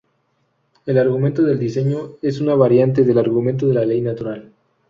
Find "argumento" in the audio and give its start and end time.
0.97-1.43, 3.19-3.67